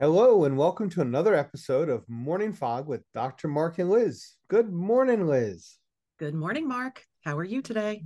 [0.00, 3.48] Hello, and welcome to another episode of Morning Fog with Dr.
[3.48, 4.32] Mark and Liz.
[4.48, 5.76] Good morning, Liz.
[6.18, 7.04] Good morning, Mark.
[7.22, 8.04] How are you today?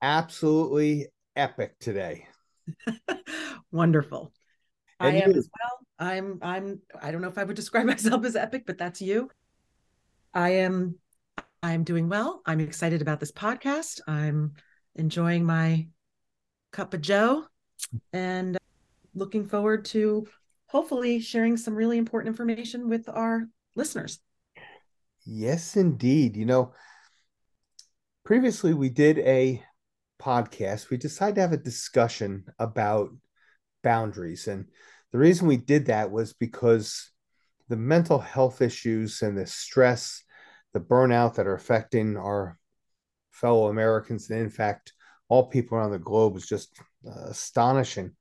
[0.00, 2.26] Absolutely epic today.
[3.70, 4.32] Wonderful.
[4.98, 5.36] And I am you?
[5.36, 5.78] as well.
[5.98, 9.28] I'm I'm I don't know if I would describe myself as epic, but that's you.
[10.32, 10.94] I am
[11.62, 12.40] I'm doing well.
[12.46, 14.00] I'm excited about this podcast.
[14.08, 14.54] I'm
[14.94, 15.86] enjoying my
[16.72, 17.44] cup of joe
[18.14, 18.56] and
[19.14, 20.26] looking forward to
[20.68, 24.18] hopefully sharing some really important information with our listeners.
[25.24, 26.36] Yes, indeed.
[26.36, 26.72] You know,
[28.24, 29.62] previously we did a
[30.20, 30.90] podcast.
[30.90, 33.10] We decided to have a discussion about
[33.82, 34.48] boundaries.
[34.48, 34.66] And
[35.12, 37.10] the reason we did that was because
[37.68, 40.22] the mental health issues and the stress,
[40.72, 42.58] the burnout that are affecting our
[43.32, 44.92] fellow Americans, and in fact,
[45.28, 48.12] all people around the globe is just uh, astonishing.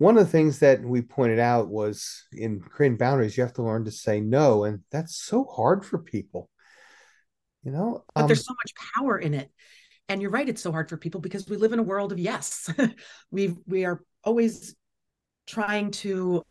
[0.00, 3.62] One of the things that we pointed out was in creating boundaries, you have to
[3.62, 4.64] learn to say no.
[4.64, 6.48] And that's so hard for people.
[7.62, 9.50] You know, But um, there's so much power in it.
[10.08, 12.18] And you're right, it's so hard for people because we live in a world of
[12.18, 12.72] yes.
[13.30, 14.74] we we are always
[15.46, 16.46] trying to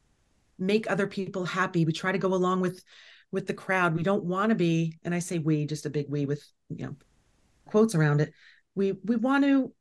[0.59, 1.85] make other people happy.
[1.85, 2.83] We try to go along with
[3.31, 3.95] with the crowd.
[3.95, 6.85] We don't want to be, and I say we, just a big we with you
[6.85, 6.95] know
[7.65, 8.31] quotes around it.
[8.75, 9.73] We we want to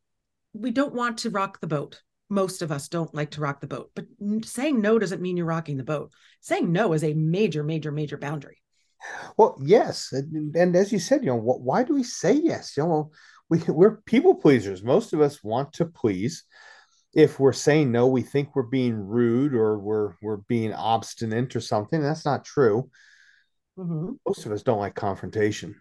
[0.55, 2.01] we don't want to rock the boat.
[2.29, 4.07] Most of us don't like to rock the boat, but
[4.45, 6.13] saying no doesn't mean you're rocking the boat.
[6.41, 8.59] Saying no is a major, major, major boundary.
[9.37, 12.77] Well, yes, and, and as you said, you know, wh- why do we say yes?
[12.77, 13.11] You know,
[13.49, 14.83] we we're people pleasers.
[14.83, 16.45] Most of us want to please.
[17.15, 21.61] If we're saying no, we think we're being rude or we're we're being obstinate or
[21.61, 22.03] something.
[22.03, 22.91] That's not true.
[23.79, 24.15] Mm-hmm.
[24.27, 25.81] Most of us don't like confrontation.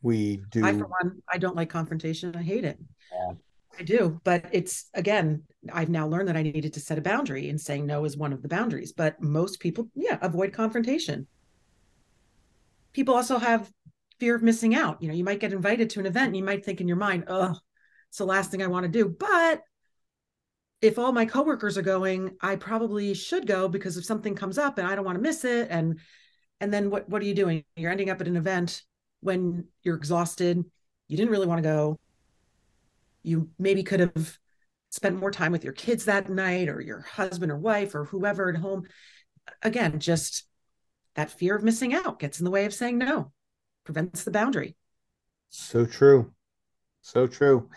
[0.00, 0.64] We do.
[0.64, 2.34] I, for one, I don't like confrontation.
[2.36, 2.78] I hate it.
[3.12, 3.34] Yeah.
[3.78, 7.48] I do, but it's again, I've now learned that I needed to set a boundary,
[7.48, 8.92] and saying no is one of the boundaries.
[8.92, 11.26] But most people, yeah, avoid confrontation.
[12.92, 13.70] People also have
[14.20, 15.02] fear of missing out.
[15.02, 16.96] You know, you might get invited to an event and you might think in your
[16.96, 17.56] mind, oh,
[18.08, 19.08] it's the last thing I want to do.
[19.08, 19.62] But
[20.80, 24.78] if all my coworkers are going, I probably should go because if something comes up
[24.78, 25.68] and I don't want to miss it.
[25.70, 25.98] And
[26.60, 27.64] and then what what are you doing?
[27.76, 28.82] You're ending up at an event
[29.20, 30.62] when you're exhausted.
[31.08, 31.98] You didn't really want to go.
[33.24, 34.38] You maybe could have
[34.90, 38.48] spent more time with your kids that night or your husband or wife or whoever
[38.48, 38.84] at home.
[39.62, 40.44] Again, just
[41.16, 43.32] that fear of missing out gets in the way of saying no,
[43.82, 44.76] prevents the boundary.
[45.48, 46.32] So true.
[47.02, 47.70] So true.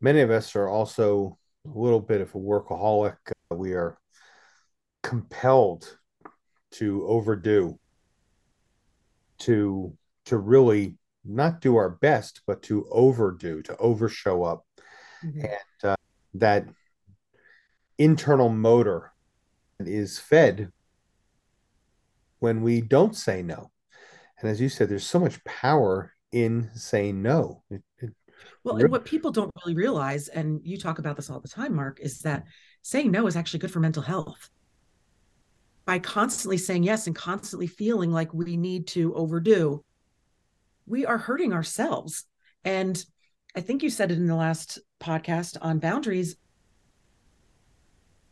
[0.00, 3.16] Many of us are also a little bit of a workaholic.
[3.50, 3.98] Uh, we are
[5.02, 5.98] compelled
[6.72, 7.78] to overdo,
[9.40, 14.66] to to really not do our best, but to overdo, to overshow up.
[15.22, 15.44] Mhm.
[15.44, 15.96] And uh,
[16.34, 16.66] that
[17.98, 19.12] internal motor
[19.78, 20.72] is fed
[22.38, 23.70] when we don't say no.
[24.40, 27.62] And as you said, there's so much power in saying no.
[27.70, 28.10] It, it
[28.64, 31.74] Well, and what people don't really realize, and you talk about this all the time,
[31.74, 32.44] Mark, is that
[32.82, 34.48] saying no is actually good for mental health.
[35.84, 39.84] By constantly saying yes and constantly feeling like we need to overdo,
[40.86, 42.24] we are hurting ourselves.
[42.64, 43.02] And
[43.56, 46.36] I think you said it in the last podcast on boundaries.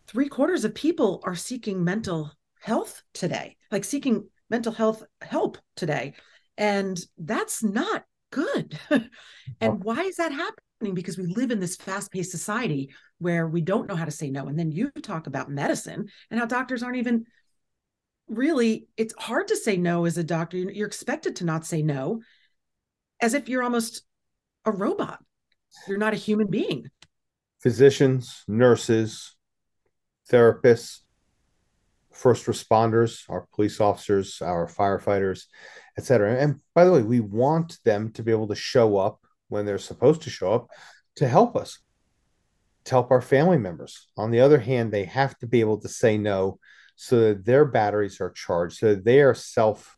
[0.06, 6.14] Three quarters of people are seeking mental health today, like seeking mental health help today.
[6.56, 8.78] And that's not good.
[9.60, 10.94] and why is that happening?
[10.94, 14.30] Because we live in this fast paced society where we don't know how to say
[14.30, 14.46] no.
[14.46, 17.26] And then you talk about medicine and how doctors aren't even
[18.28, 20.56] really, it's hard to say no as a doctor.
[20.56, 22.20] You're expected to not say no
[23.20, 24.02] as if you're almost
[24.64, 25.22] a robot.
[25.86, 26.88] You're not a human being.
[27.60, 29.34] physicians, nurses,
[30.30, 31.00] therapists,
[32.12, 35.44] first responders, our police officers, our firefighters,
[35.96, 36.34] et cetera.
[36.36, 39.78] And by the way, we want them to be able to show up when they're
[39.78, 40.68] supposed to show up
[41.16, 41.78] to help us,
[42.84, 44.08] to help our family members.
[44.16, 46.58] On the other hand, they have to be able to say no
[46.96, 49.96] so that their batteries are charged, so they are self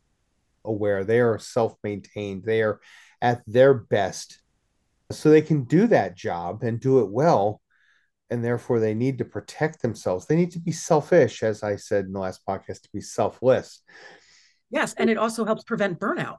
[0.63, 2.79] aware, they are self maintained, they are
[3.21, 4.41] at their best,
[5.11, 7.61] so they can do that job and do it well
[8.31, 10.25] and therefore they need to protect themselves.
[10.25, 13.83] They need to be selfish, as I said in the last podcast, to be selfless.
[14.71, 14.93] Yes.
[14.93, 16.37] And it also helps prevent burnout.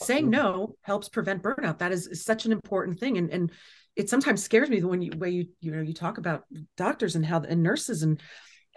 [0.00, 1.78] Saying no helps prevent burnout.
[1.78, 3.18] That is, such an important thing.
[3.18, 3.52] And, and
[3.96, 6.44] it sometimes scares me when you, when you, you know, you talk about
[6.76, 8.20] doctors and how, and nurses and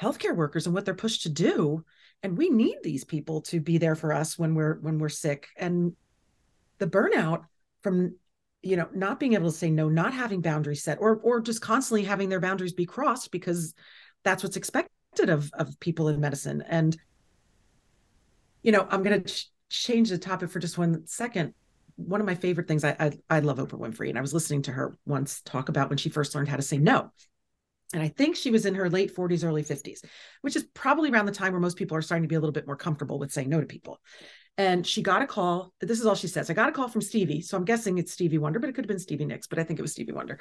[0.02, 1.84] healthcare workers and what they're pushed to do.
[2.24, 5.48] And we need these people to be there for us when we're, when we're sick.
[5.58, 5.96] And
[6.80, 7.44] the burnout
[7.82, 8.16] from
[8.62, 11.62] you know not being able to say no not having boundaries set or or just
[11.62, 13.74] constantly having their boundaries be crossed because
[14.24, 16.64] that's what's expected of of people in medicine.
[16.68, 16.98] And
[18.64, 21.54] you know i'm going to ch- change the topic for just one second.
[21.96, 24.62] One of my favorite things I, I i love oprah winfrey and i was listening
[24.64, 27.12] to her once talk about when she first learned how to say no
[27.94, 30.04] and I think she was in her late 40s, early 50s,
[30.42, 32.54] which is probably around the time where most people are starting to be a little
[32.54, 34.00] bit more comfortable with saying no to people.
[34.57, 35.72] And she got a call.
[35.80, 36.50] This is all she says.
[36.50, 37.42] I got a call from Stevie.
[37.42, 39.63] So I'm guessing it's Stevie Wonder, but it could have been Stevie Nicks, but I
[39.63, 40.39] think it was Stevie Wonder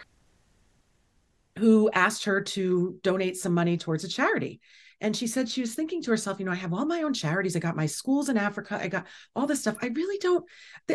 [1.59, 4.61] who asked her to donate some money towards a charity.
[5.01, 7.13] And she said she was thinking to herself, you know, I have all my own
[7.13, 7.57] charities.
[7.57, 8.79] I got my schools in Africa.
[8.81, 9.77] I got all this stuff.
[9.83, 10.45] I really don't,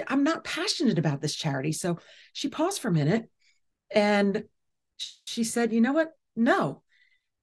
[0.07, 1.71] I'm not passionate about this charity.
[1.71, 1.99] So
[2.33, 3.29] she paused for a minute
[3.93, 4.43] and
[4.97, 6.11] she said, you know what?
[6.35, 6.83] No.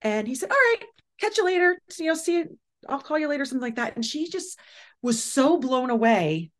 [0.02, 0.85] And he said, all right,
[1.20, 1.79] catch you later.
[1.99, 2.44] You know, see.
[2.88, 3.96] I'll call you later, something like that.
[3.96, 4.58] And she just
[5.02, 6.52] was so blown away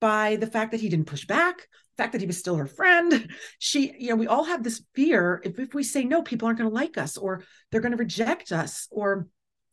[0.00, 1.58] by the fact that he didn't push back,
[1.96, 3.30] the fact that he was still her friend.
[3.60, 6.58] She, you know, we all have this fear if, if we say no, people aren't
[6.58, 9.28] going to like us or they're going to reject us or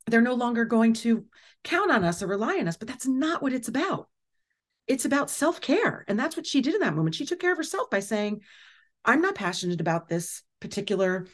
[0.05, 1.25] they're no longer going to
[1.63, 2.77] count on us or rely on us.
[2.77, 4.07] But that's not what it's about.
[4.87, 6.05] It's about self care.
[6.07, 7.15] And that's what she did in that moment.
[7.15, 8.41] She took care of herself by saying,
[9.03, 11.25] I'm not passionate about this particular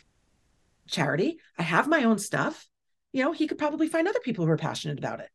[0.88, 1.40] charity.
[1.58, 2.68] I have my own stuff.
[3.12, 5.30] You know, he could probably find other people who are passionate about it.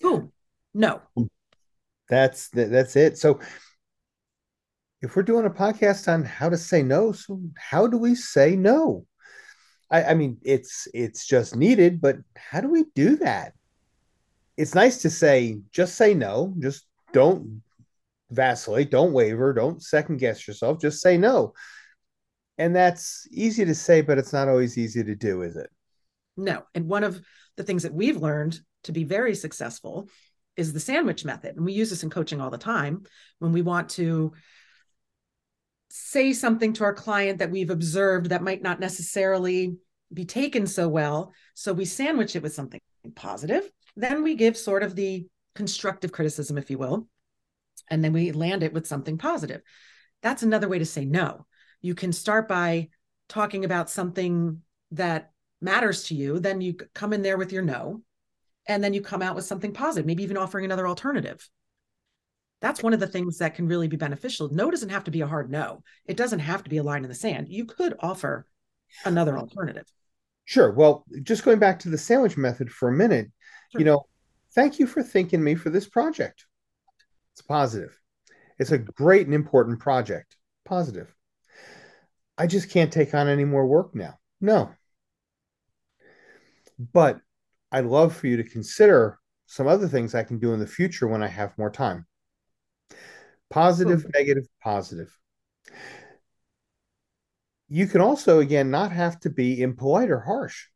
[0.00, 0.32] Boom.
[0.74, 1.00] No.
[2.08, 3.18] That's that's it.
[3.18, 3.40] So
[5.00, 8.56] if we're doing a podcast on how to say no, so how do we say
[8.56, 9.06] no?
[9.90, 13.52] I, I mean, it's it's just needed, but how do we do that?
[14.56, 17.62] It's nice to say, just say no, just don't
[18.30, 21.54] vacillate, don't waver, don't second guess yourself, just say no.
[22.58, 25.70] And that's easy to say, but it's not always easy to do, is it?
[26.36, 26.64] No.
[26.74, 27.20] And one of
[27.56, 30.08] the things that we've learned to be very successful
[30.56, 31.56] is the sandwich method.
[31.56, 33.04] And we use this in coaching all the time
[33.38, 34.32] when we want to
[35.90, 39.76] say something to our client that we've observed that might not necessarily
[40.12, 41.32] be taken so well.
[41.54, 42.80] So we sandwich it with something
[43.14, 43.70] positive.
[43.96, 47.08] Then we give sort of the constructive criticism, if you will.
[47.88, 49.62] And then we land it with something positive.
[50.22, 51.46] That's another way to say no
[51.80, 52.88] you can start by
[53.28, 58.00] talking about something that matters to you then you come in there with your no
[58.68, 61.48] and then you come out with something positive maybe even offering another alternative.
[62.60, 64.52] That's one of the things that can really be beneficial.
[64.52, 65.84] No doesn't have to be a hard no.
[66.06, 67.48] It doesn't have to be a line in the sand.
[67.48, 68.46] You could offer
[69.04, 69.86] another alternative.
[70.44, 70.72] sure.
[70.72, 73.30] Well just going back to the sandwich method for a minute
[73.72, 73.80] sure.
[73.80, 74.06] you know
[74.54, 76.46] thank you for thinking me for this project.
[77.32, 77.98] It's positive.
[78.58, 80.36] It's a great and important project.
[80.64, 81.12] Positive
[82.38, 84.18] I just can't take on any more work now.
[84.40, 84.70] No.
[86.78, 87.20] But
[87.72, 91.08] I'd love for you to consider some other things I can do in the future
[91.08, 92.06] when I have more time.
[93.50, 94.10] Positive, okay.
[94.14, 95.10] negative, positive.
[97.68, 100.66] You can also, again, not have to be impolite or harsh.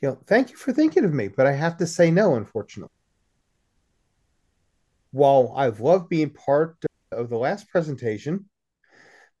[0.00, 2.92] You know, thank you for thinking of me, but I have to say no, unfortunately.
[5.12, 6.76] While I've loved being part
[7.10, 8.48] of the last presentation,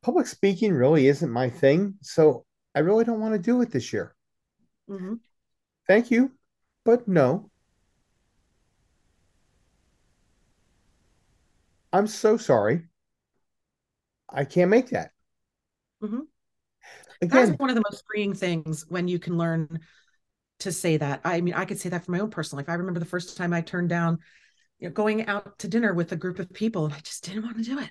[0.02, 2.44] public speaking really isn't my thing, so
[2.74, 4.14] I really don't want to do it this year.
[4.88, 5.14] Mm-hmm.
[5.86, 6.32] Thank you,
[6.84, 7.50] but no.
[11.92, 12.86] I'm so sorry.
[14.28, 15.10] I can't make that.
[16.02, 16.20] Mm-hmm.
[17.20, 19.80] Again, That's one of the most freeing things when you can learn
[20.60, 21.20] to say that.
[21.24, 22.68] I mean, I could say that for my own personal life.
[22.68, 24.18] I remember the first time I turned down
[24.78, 27.44] you know, going out to dinner with a group of people and I just didn't
[27.44, 27.90] want to do it.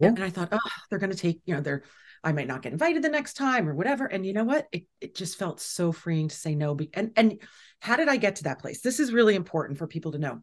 [0.00, 0.08] Yeah.
[0.08, 0.58] And I thought, oh,
[0.90, 1.84] they're going to take, you know, they're,
[2.22, 4.06] I might not get invited the next time or whatever.
[4.06, 4.66] And you know what?
[4.72, 6.76] It, it just felt so freeing to say no.
[6.94, 7.40] And, and
[7.80, 8.80] how did I get to that place?
[8.80, 10.42] This is really important for people to know.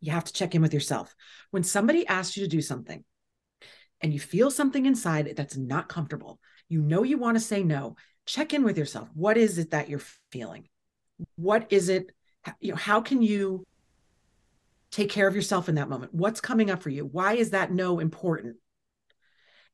[0.00, 1.14] You have to check in with yourself.
[1.50, 3.04] When somebody asks you to do something
[4.00, 6.38] and you feel something inside that's not comfortable,
[6.68, 7.96] you know you want to say no,
[8.26, 9.08] check in with yourself.
[9.14, 10.68] What is it that you're feeling?
[11.34, 12.12] What is it?
[12.60, 13.66] You know, how can you
[14.90, 16.14] take care of yourself in that moment?
[16.14, 17.04] What's coming up for you?
[17.04, 18.56] Why is that no important?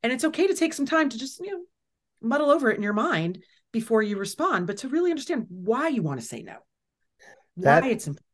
[0.02, 1.64] And it's okay to take some time to just, you know,
[2.20, 3.42] muddle over it in your mind
[3.72, 6.56] before you respond, but to really understand why you want to say no.
[7.54, 8.26] Why that, it's important.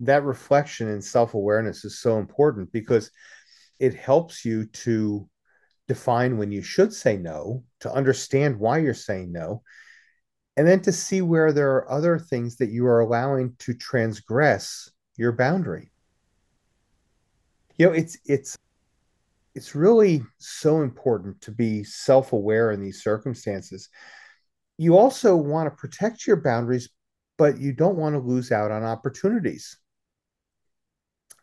[0.00, 3.10] That reflection and self-awareness is so important because
[3.78, 5.28] it helps you to
[5.88, 9.62] define when you should say no, to understand why you're saying no,
[10.56, 14.90] and then to see where there are other things that you are allowing to transgress
[15.16, 15.91] your boundary.
[17.78, 18.56] You know, it's it's
[19.54, 23.88] it's really so important to be self aware in these circumstances.
[24.78, 26.88] You also want to protect your boundaries,
[27.38, 29.76] but you don't want to lose out on opportunities.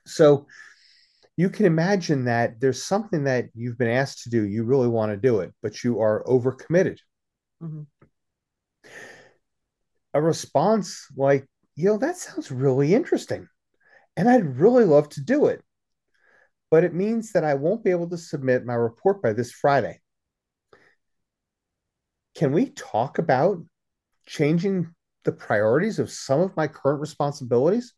[0.05, 0.48] So
[1.38, 5.12] you can imagine that there's something that you've been asked to do, you really want
[5.12, 6.98] to do it, but you are overcommitted.
[7.63, 7.81] Mm-hmm.
[10.13, 11.45] a response like,
[11.75, 13.48] you know, that sounds really interesting.
[14.17, 15.62] And I'd really love to do it.
[16.71, 19.99] But it means that I won't be able to submit my report by this Friday.
[22.35, 23.63] Can we talk about
[24.25, 24.93] changing
[25.25, 27.93] the priorities of some of my current responsibilities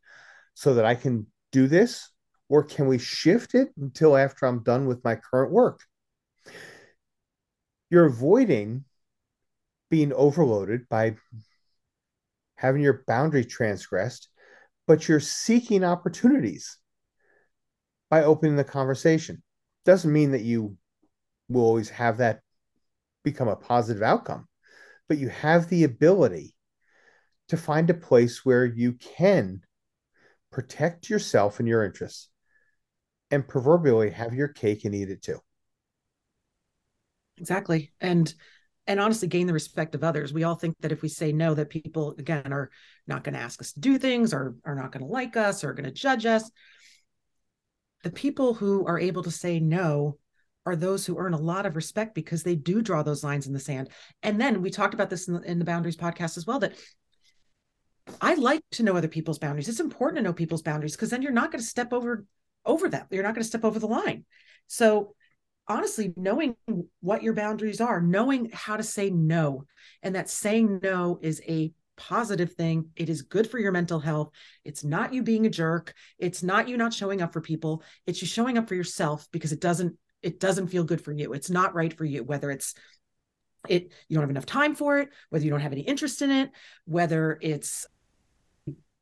[0.54, 2.10] so that I can do this?
[2.50, 5.82] Or can we shift it until after I'm done with my current work?
[7.90, 8.86] You're avoiding
[9.90, 11.18] being overloaded by
[12.56, 14.30] having your boundary transgressed,
[14.88, 16.78] but you're seeking opportunities
[18.12, 19.42] by opening the conversation.
[19.86, 20.78] Doesn't mean that you
[21.50, 22.42] will always have that
[23.24, 24.48] become a positive outcome,
[25.08, 26.54] but you have the ability
[27.48, 29.62] to find a place where you can
[30.52, 32.30] protect yourself and your interests
[33.32, 35.40] and proverbially have your cake and eat it too.
[37.38, 37.94] Exactly.
[38.02, 38.32] And
[38.88, 40.34] and honestly gain the respect of others.
[40.34, 42.72] We all think that if we say no, that people again are
[43.08, 45.64] not going to ask us to do things or are not going to like us
[45.64, 46.50] or going to judge us.
[48.04, 50.18] The people who are able to say no
[50.66, 53.54] are those who earn a lot of respect because they do draw those lines in
[53.54, 53.90] the sand.
[54.22, 56.76] And then we talked about this in the, in the boundaries podcast as well that
[58.20, 59.70] I like to know other people's boundaries.
[59.70, 62.26] It's important to know people's boundaries because then you're not going to step over
[62.66, 63.08] over them.
[63.10, 64.26] You're not going to step over the line.
[64.68, 65.16] So
[65.68, 66.56] honestly, knowing
[67.00, 69.66] what your boundaries are, knowing how to say no,
[70.04, 72.90] and that saying no is a positive thing.
[72.96, 74.32] It is good for your mental health.
[74.66, 75.94] It's not you being a jerk.
[76.18, 77.84] It's not you not showing up for people.
[78.08, 81.34] It's you showing up for yourself because it doesn't it doesn't feel good for you.
[81.34, 82.74] It's not right for you, whether it's
[83.70, 86.32] it you don't have enough time for it, whether you don't have any interest in
[86.32, 86.50] it,
[86.86, 87.86] whether it's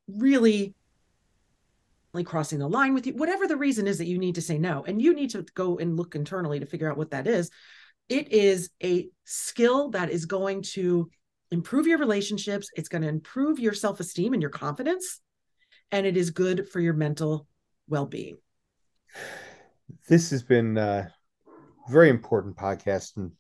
[0.08, 0.76] really
[2.26, 4.84] crossing the line with you, whatever the reason is that you need to say no.
[4.86, 7.50] And you need to go and look internally to figure out what that is.
[8.10, 11.10] It is a skill that is going to
[11.52, 15.22] improve your relationships, it's going to improve your self esteem and your confidence,
[15.92, 17.48] and it is good for your mental
[17.88, 18.38] well being
[20.08, 21.12] this has been a
[21.90, 23.32] very important podcast, and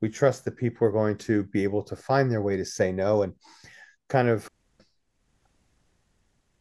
[0.00, 2.92] we trust that people are going to be able to find their way to say
[2.92, 3.34] no and
[4.08, 4.48] kind of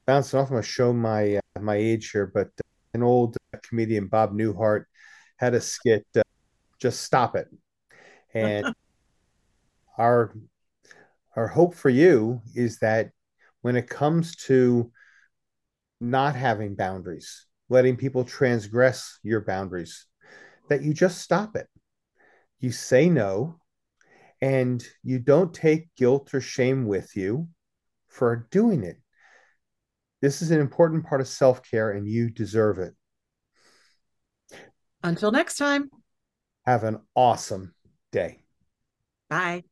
[0.06, 0.48] bouncing off.
[0.48, 2.50] I'm going to show my uh, my age here, but
[2.94, 4.86] an old comedian, Bob Newhart,
[5.38, 6.22] had a skit, uh,
[6.80, 7.48] "Just Stop It,"
[8.34, 8.74] and
[9.98, 10.34] our
[11.36, 13.12] our hope for you is that
[13.62, 14.92] when it comes to
[16.00, 20.06] not having boundaries letting people transgress your boundaries,
[20.70, 21.68] that you just stop it.
[22.60, 23.60] You say no,
[24.42, 27.48] and you don't take guilt or shame with you
[28.08, 28.98] for doing it.
[30.22, 32.94] This is an important part of self care, and you deserve it.
[35.04, 35.90] Until next time,
[36.66, 37.74] have an awesome
[38.12, 38.44] day.
[39.30, 39.64] Bye.